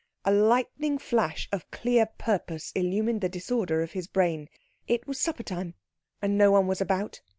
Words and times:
A 0.25 0.33
lightning 0.33 0.97
flash 0.97 1.47
of 1.51 1.69
clear 1.69 2.07
purpose 2.07 2.71
illumined 2.71 3.21
the 3.21 3.29
disorder 3.29 3.83
of 3.83 3.91
his 3.91 4.07
brain. 4.07 4.49
It 4.87 5.05
was 5.05 5.19
supper 5.19 5.43
time, 5.43 5.75
and 6.23 6.35
no 6.39 6.51
one 6.51 6.65
was 6.65 6.81
about. 6.81 7.21